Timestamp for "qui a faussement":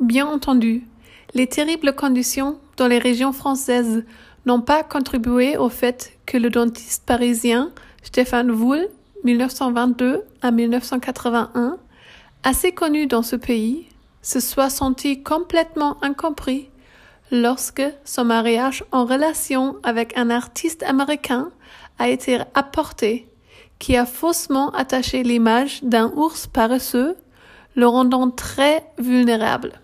23.78-24.70